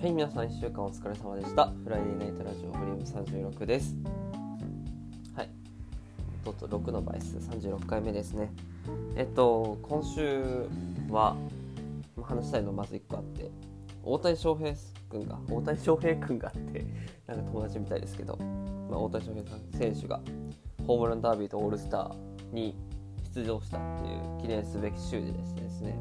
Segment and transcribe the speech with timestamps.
[0.00, 1.70] はい皆さん1週間お疲れ様でした。
[1.84, 3.94] フライデーナイトラジオボリューム36です。
[5.36, 5.50] はい。
[6.42, 8.50] とと6の倍数36回目ですね。
[9.14, 10.42] えっと今週
[11.10, 11.36] は
[12.22, 13.50] 話したいのまず1個あって
[14.02, 14.72] 大谷翔平
[15.10, 16.86] 君が大谷翔平君がって
[17.26, 18.38] なんか友達みたいですけど、
[18.90, 19.44] まあ、大谷翔平
[19.78, 20.22] 選手が
[20.86, 22.74] ホームランダービーとオールスターに
[23.34, 25.94] 出場したっていう記念すべき週でですね。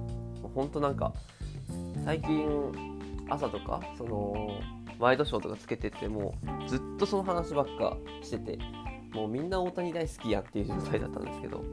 [0.55, 1.13] 本当なんか
[2.05, 2.98] 最近
[3.29, 4.59] 朝とかその
[4.99, 6.35] ワイドショーとかつけてても
[6.67, 8.59] ずっとその話ばっかしてて
[9.13, 11.63] もうみんな大谷大好きやっていう状態だったんですけど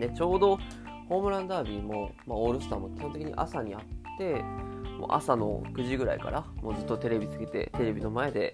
[0.00, 0.58] でちょうど
[1.08, 3.82] ホームランダービーも、まあ、オールスターも基本的に朝にあっ
[4.18, 4.42] て
[4.98, 8.52] もう朝の9時ぐらいからもうずっとテレビつけてテレビの前で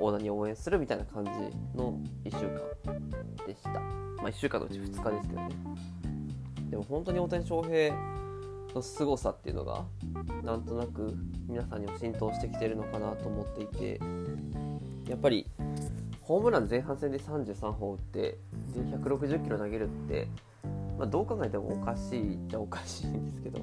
[0.00, 1.30] 大谷を応援するみたいな感じ
[1.76, 3.70] の1週間でした。
[3.70, 5.48] まあ1週間のうち2日ですけどね。
[6.70, 7.94] でも本当に大谷翔平
[8.74, 9.84] の凄さっていうのが
[10.42, 11.16] なんとなく
[11.48, 14.00] 皆さんにも浸透してきてるのかなと思っていて
[15.08, 15.46] やっぱり
[16.22, 18.38] ホームラン前半戦で33本打ってで
[18.96, 20.28] 160キロ投げるって、
[20.98, 23.58] まあ、どう考えてもおかしいっちゃおかしいんですけど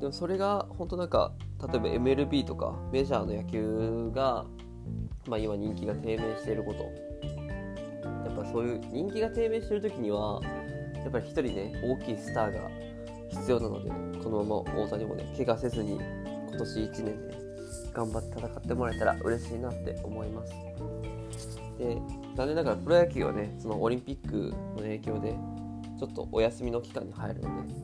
[0.00, 1.32] でもそれが本当なんか
[1.68, 4.44] 例えば MLB とかメジャーの野球が、
[5.28, 7.10] まあ、今人気が低迷していること。
[8.24, 10.40] やっぱそういう人気が低迷してる時には
[10.94, 12.70] やっぱり一人ね大きいスターが
[13.30, 13.90] 必要なので
[14.22, 15.98] このまま大谷もね怪我せずに
[16.48, 17.18] 今年1年で、ね、
[17.92, 20.52] 頑張って戦ってもらえたら嬉しいなって思います。
[21.78, 21.96] で
[22.36, 25.34] 残念ながらプロ野球はねそのオリンピックの影響で
[25.98, 27.74] ちょっとお休みの期間に入るので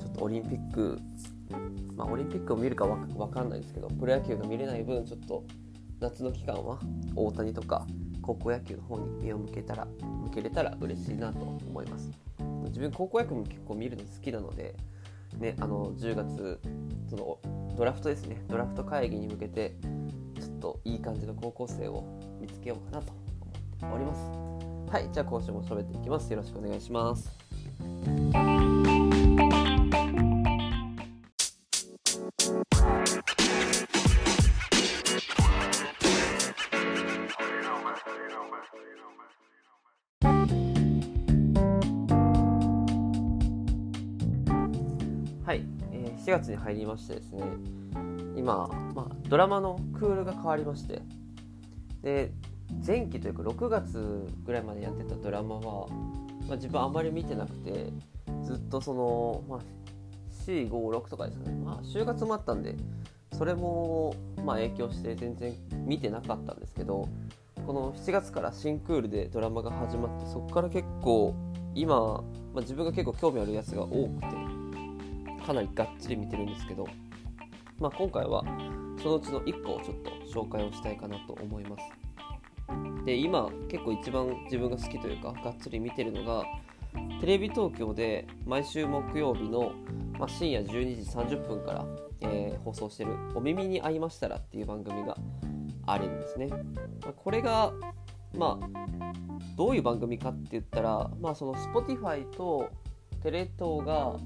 [0.00, 0.98] ちょっとオリンピック
[1.94, 5.44] まあオリンピックを見るかわかんないですけどプロ野球が見れない分ちょっと
[6.00, 6.78] 夏の期間は
[7.14, 7.86] 大谷とか
[8.22, 9.86] 高校野球の方に目を向けたら
[10.24, 12.25] 向けれたら嬉しいなと思います。
[12.76, 14.74] 自分高校野球も結構見るの好きなので、
[15.38, 16.60] ね、あの10月
[17.08, 17.38] その
[17.74, 18.44] ドラフトですね。
[18.48, 19.76] ドラフト会議に向けて
[20.38, 22.04] ちょっといい感じの高校生を
[22.38, 23.12] 見つけようかなと
[23.80, 24.92] 思っております。
[24.92, 26.30] はいじゃあ今週も喋っていきます。
[26.30, 28.25] よろしくお願いします。
[46.38, 47.42] 月に入りましてですね
[48.36, 51.02] 今、まあ、ドラマのクールが変わりまして
[52.02, 52.32] で
[52.86, 55.88] 前期というか6月ぐらいまでやってたドラマは、
[56.46, 57.92] まあ、自分あんまり見てなくて
[58.42, 59.60] ずっとその、まあ、
[60.46, 62.76] 456とかですかね、まあ、就活もあったんで
[63.32, 64.14] それも
[64.44, 65.54] まあ影響して全然
[65.84, 67.08] 見てなかったんですけど
[67.66, 71.34] この7月から新クールでドラマが始まってそこから結構
[71.74, 72.22] 今、ま
[72.56, 74.45] あ、自分が結構興味あるやつが多くて
[75.46, 76.88] かなりがっつり見てるんですけど、
[77.78, 78.42] まあ、今回は
[79.00, 81.84] そのうちの1個をちょっと紹介をしたいかなと思います。
[83.04, 86.44] で今結構一番自分が好きというかがっつり見てるのが
[87.20, 89.72] テレビ東京で毎週木曜日の、
[90.18, 91.86] まあ、深夜12時30分から、
[92.22, 95.16] えー、放送してる「お耳に合いましたら」っていう番組が
[95.86, 96.56] あるんですね、ま
[97.10, 97.72] あ、これが
[98.34, 98.68] まあ
[99.56, 102.68] どういう番組かって言ったら、まあ、その Spotify と
[103.22, 104.18] テレ東が、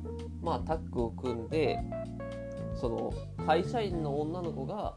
[0.43, 1.79] まあ、タッグを組んで
[2.75, 3.13] その
[3.47, 4.95] 会社員の女の子が、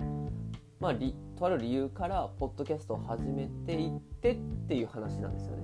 [0.80, 0.94] まあ、
[1.38, 4.36] とある理由からポッドキャストを始めていってっ
[4.68, 5.64] ていう話なんですよね。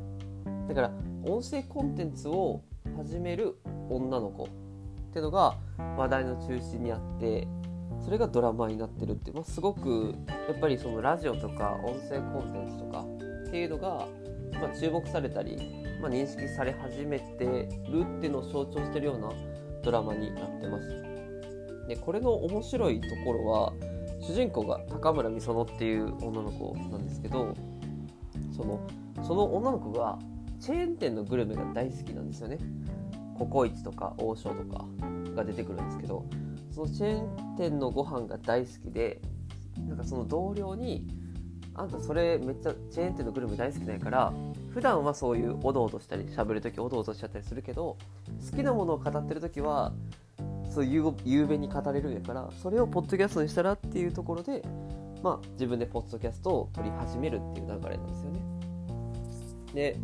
[0.68, 0.92] だから
[1.24, 2.62] 音声コンテンツを
[2.98, 3.60] 始める
[3.90, 4.48] 女の子っ
[5.12, 5.58] ていうのが
[5.98, 7.48] 話題の中心にあって
[8.04, 13.06] それがドラマになってるって、まあ、すごくやっぱりそのラジオとか音声コンテンツとか
[13.48, 14.08] っていうのが、
[14.54, 15.58] まあ、注目されたり
[16.02, 17.46] まあ、認識され始めて
[17.90, 19.32] るっていうのを象徴してるような
[19.84, 20.88] ドラマになってます。
[21.88, 23.74] でこれの面白いところは
[24.22, 27.54] 主人公が高村美園っていう女の子なんですけど
[28.56, 28.80] その
[29.24, 30.20] その女の子が
[30.60, 32.58] チェーン店のグルメが大好きなんですよね。
[33.38, 34.86] ココイチとか王将とか
[35.34, 36.25] が出てくるんですけど
[36.72, 39.22] そのチェーン店のご飯が大好きで
[39.88, 41.07] なんかその同僚に
[41.80, 44.34] あんたそれめっちゃチェーン店のグルメ大好きないから
[44.74, 47.96] 普段はそういうおどおどしたり喋る時おどおどしちゃったりするけど
[48.52, 49.94] 好きなものを語ってる時は
[50.70, 54.62] そういう雄弁に語れるんやからそれをポッドキャストにしたらっていうところで
[55.24, 58.40] まあ自分でポッドキャストを撮り始めるっていう流れなんですよね。
[59.74, 59.98] で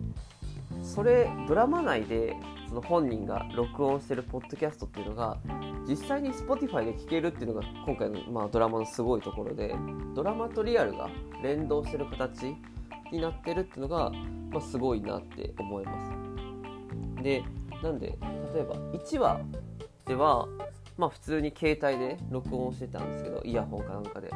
[0.81, 2.38] それドラマ内で
[2.69, 5.38] その本人が録音してるポッドキャストっていうのが
[5.87, 9.75] 実際に Spotify で聴けるっていうのが今回の、まあ、ドラマのすごいところで
[10.15, 11.09] ドラマとリアルが
[11.43, 12.55] 連動してる形
[13.11, 14.11] になってるっていうのが、
[14.49, 15.91] まあ、すごいなって思いま
[17.17, 17.23] す。
[17.23, 17.43] で
[17.83, 18.17] なんで
[18.53, 19.41] 例えば1話
[20.05, 20.47] では
[20.97, 24.29] まあ普通に携帯で録音してたんですけどイヤホンかなんかで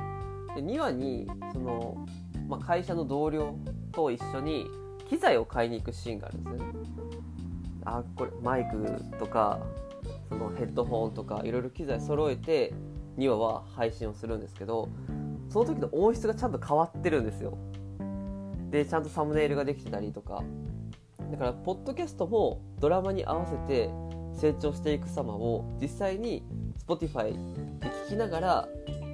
[0.55, 2.05] で2話にその、
[2.47, 3.55] まあ、会社の同僚
[3.91, 4.67] と一緒に
[5.07, 6.79] 機材を買いに行くシーンがあるんですよね
[7.85, 9.59] あこれマイクとか
[10.29, 12.73] そのヘッドホンとかいろいろ機材揃えて
[13.17, 14.87] 2話は配信をするんですけど
[15.49, 17.57] その時の音質がちゃんと変わってるんですよ。
[18.69, 20.43] でちゃんとサムネイルができてたりとか。
[21.31, 23.89] だからポッドキャストもドラマに合わせて
[24.33, 26.43] 成長していく様を実際に
[26.87, 27.33] Spotify
[27.79, 28.67] で聞きながら、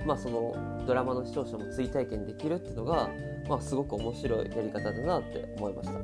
[0.06, 3.10] まあ、そのドラマの視聴者も追体験できるっていうのが、
[3.50, 6.00] まあ、すごく面白いやり方だなって思いました。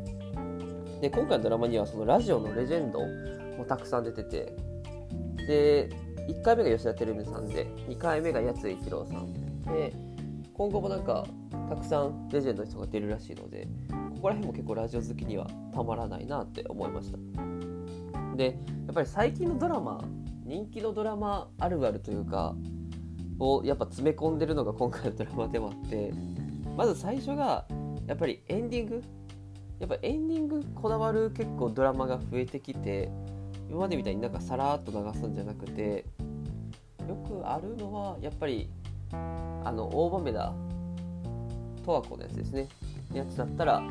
[0.99, 2.99] で今回のドラマにはそのラジオのレジェンド
[3.57, 4.53] もたくさん出てて
[5.51, 5.89] で
[6.29, 9.33] 1回目が吉田照美さんで2回目が八津一郎さん。
[9.63, 9.93] で
[10.53, 11.25] 今後もなんか
[11.69, 13.67] たくさんレジェンドの人が出るらしいので
[14.15, 17.17] ここら辺も結構ラジオ好きにはたまらないなって思いました。
[18.37, 20.01] でやっぱり最近のドラマ
[20.45, 22.55] 人気のドラマあるあるというか
[23.37, 26.13] をやっぱ詰め込んでるのが今回のドラマでもあって
[26.77, 27.65] まず最初が
[28.07, 29.03] やっぱりエンディング。
[29.79, 33.09] やっぱエンディングこだわる結構ドラマが増えてきて
[33.71, 36.03] 今までみたいになんかさらっと流すんじゃなくて
[37.07, 38.69] よくあるのはやっぱり
[39.13, 40.53] あの大豆田
[41.85, 42.67] 十和子のやつですね
[43.13, 43.81] やつだったら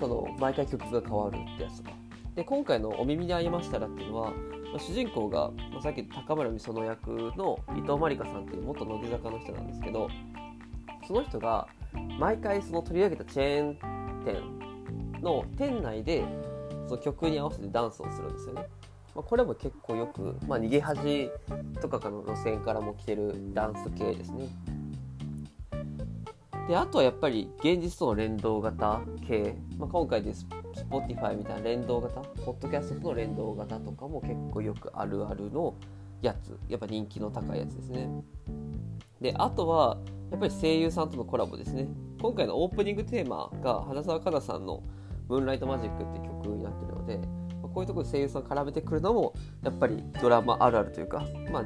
[0.00, 1.96] その毎回曲が変わるってやつとか
[2.36, 4.32] で今回の「お耳に合いましたら」っていうのは
[4.78, 10.08] 主人公が、まあ、さっき高村美園役の伊藤まりかさんっていう元乃木坂の人なんですけど
[11.06, 11.68] その人が
[12.18, 13.78] 毎回その取り上げたチェーン
[14.24, 16.24] 店の店内で
[16.86, 18.77] その曲に合わせてダンスをするんですよね。
[19.18, 21.28] まあ、これも結構よく、まあ、逃げ恥
[21.80, 24.46] とかの路線からも来てるダンス系ですね。
[26.68, 30.46] であとはやっぱり現実との連動型系、まあ、今回です
[30.88, 35.74] Spotify みたいな連動型ポッドキャストとの連動型とかも結構よくあるあるの
[36.22, 36.56] やつ。
[36.68, 38.08] やっぱ人気の高いやつですね。
[39.20, 39.98] であとは
[40.30, 41.88] やっぱり声優さんとのコラボですね。
[42.22, 44.80] 今回のオープニングテーマが花澤香菜さんの
[45.28, 51.64] 「ムーンライトマジック」って曲になってるのでこういうところで声優さん絡めてくるのもやっぱりドラマあるあるというかまあ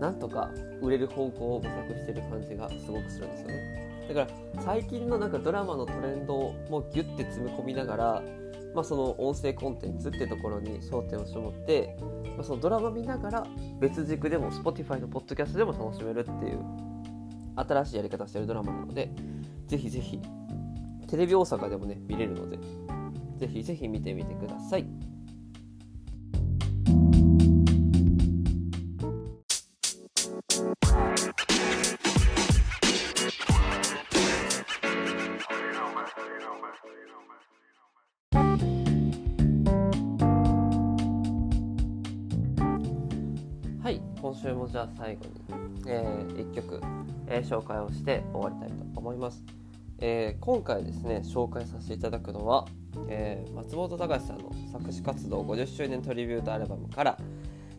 [0.00, 0.50] なんとか
[0.80, 3.82] 売れる方向を模索してる感じがすごくするんですよね。
[4.08, 8.22] だから最近のなんかドラマのトレンドもギュッて詰め込みながら、
[8.74, 11.96] まあ、その音声コンテンツってところに焦点を絞って、
[12.36, 13.46] まあ、そのドラマ見ながら
[13.80, 16.58] 別軸でも Spotify のポッドキャストでも楽しめるっていう
[17.54, 19.10] 新しいやり方してるドラマなので
[19.68, 20.20] ぜひぜひ
[21.06, 22.58] テレビ大阪でもね見れるので
[23.42, 24.86] ぜひぜひ見てみてください。
[43.82, 45.32] はい今週もじゃあ最後に、
[45.88, 46.80] えー、1曲、
[47.26, 49.61] えー、紹介をして終わりたいと思います。
[50.04, 52.66] えー、今回ですね紹介させていただくのは、
[53.08, 57.16] えー、松本隆さんの作詞活動50周年トリビュートアルバムから、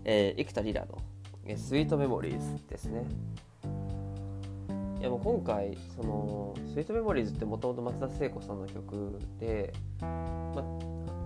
[0.05, 0.99] えー、生田リラの、
[1.45, 3.03] えー「スイートメモリーズ」ですね。
[5.01, 10.63] いやもう今回その「スイートメモリーズ」ってもともと松田聖子さんの曲で、ま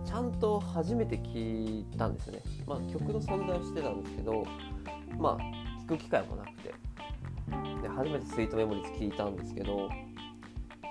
[0.04, 4.44] ちゃんと初めて聴いたんですよね、ま、曲の存在をしてたんですけど
[5.20, 6.74] まあ聴く機会もなくて。
[7.84, 9.88] で初めて「スイートメモリーズ」聴いたんですけど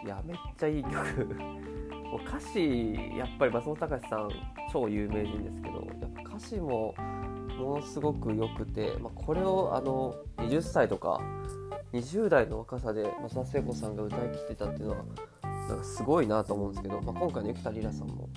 [0.07, 0.95] いやめっちゃいい曲。
[2.07, 4.31] もう歌詞やっぱり松本隆さん
[4.73, 6.95] 超有名人ですけどやっぱ歌詞も
[7.59, 11.21] ものすごく良くて、まあ、これをあの20歳とか
[11.93, 15.05] 20代の若さで松田聖子さんが歌い切ってたっていうのは
[15.69, 18.29] なんかすごいなと思うんですけど、まあ、今回の生田リラさんも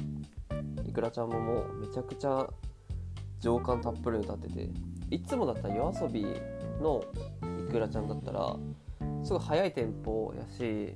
[0.87, 2.47] いくらちゃんももうめちゃくちゃ
[3.39, 4.67] 情感たっぷり歌ってて
[5.11, 7.03] いつもだったら yoasobi の
[7.67, 8.55] いくらちゃんだったら
[9.23, 10.95] すごい速いテンポやし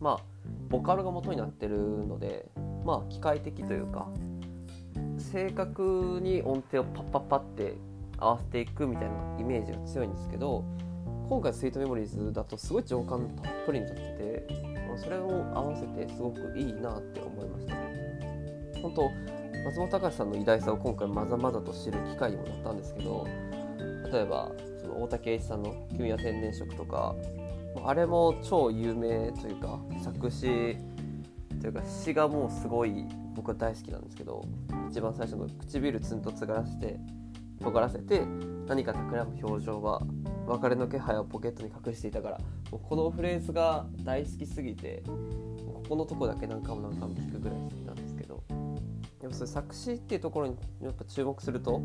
[0.00, 0.20] まあ
[0.68, 2.46] ボカロが元になってるので
[2.84, 4.08] まあ機械的というか
[5.18, 7.74] 正確に音程をパッパッパって
[8.18, 10.64] 合わせていくみたいなイメージが強いんですけど
[11.28, 14.46] 今回「スイートメモリーズ」だとすごい情感たっぷりになってて、
[14.88, 17.74] まあ、それを合わせてすごくいいなって思いました。
[18.82, 19.10] 本当
[19.64, 23.26] 松本隆さんの偉大さを今回まざまざと知る機会にもなったんですけど
[24.10, 27.14] 例えばその大竹栄一さんの「君は天然色」とか
[27.84, 30.76] あれも超有名というか作詞
[31.60, 34.44] というか詩がもうすごい僕は大好きなんですけど
[34.90, 36.98] 一番最初の「唇ツンとつがらせて
[37.60, 38.22] 尖らせて
[38.66, 40.02] 何か企む表情は
[40.46, 42.38] 別れの気配をポケットに隠していたから
[42.70, 48.42] もうこのフレーズが大好きすぎてここのとこだけ何回も何回も聞くぐらい好きなんですけど
[49.22, 51.80] やっぱそういう作詞っていうところにやっぱ注目すると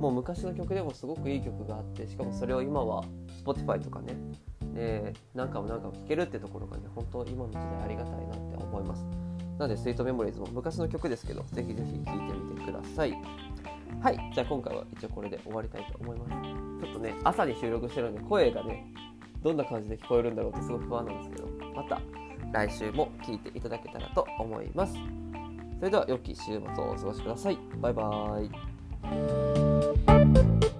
[0.00, 3.04] もう昔の曲でもすごくいい曲があってしかもそれを今は
[3.44, 4.16] Spotify とかね
[4.74, 9.04] で何回も何回も聴けるってところがね本当今の時代ありがたいなって思います。
[9.58, 13.12] なのでスイートメモリーズも昔の曲ですけどぜひぜひ聴いてみてください。
[14.00, 16.32] はいじゃあ今回は一応これで終わりたいと思います。
[16.84, 18.92] ちょっとね朝に収録してるので声がね
[19.42, 22.00] どんな感じで聞こえるんだろうってすごい不安なんですけどまた
[22.52, 24.94] 来週も聴いていただけたらと思います。
[25.78, 27.58] それでは良き週末をお過ごしください。
[27.80, 28.46] バイバー
[30.68, 30.71] イ。